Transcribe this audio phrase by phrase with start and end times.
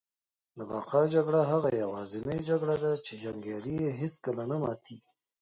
[0.57, 5.11] د بقا جګړه هغه یوازینۍ جګړه ده چي جنګیالي یې هیڅکله نه ماتیږي